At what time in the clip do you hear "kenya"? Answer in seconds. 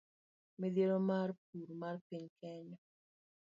2.39-2.77